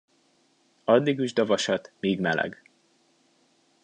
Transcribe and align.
Addig 0.85 1.19
üsd 1.19 1.37
a 1.39 1.45
vasat, 1.45 1.91
míg 1.99 2.19
meleg. 2.19 2.63